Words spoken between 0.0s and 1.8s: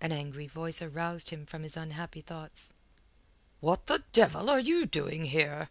An angry voice aroused him from his